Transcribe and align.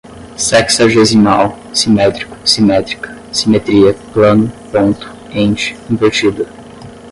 sexagesimal, 0.35 1.55
simétrico, 1.71 2.35
simétrica, 2.43 3.15
simetria, 3.31 3.93
plano, 4.11 4.51
ponto, 4.71 5.07
ente, 5.31 5.77
invertida 5.91 6.47